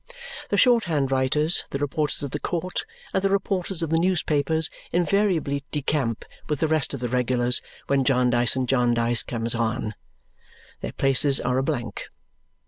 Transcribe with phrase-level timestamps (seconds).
[0.49, 4.71] The short hand writers, the reporters of the court, and the reporters of the newspapers
[4.91, 9.93] invariably decamp with the rest of the regulars when Jarndyce and Jarndyce comes on.
[10.79, 12.09] Their places are a blank.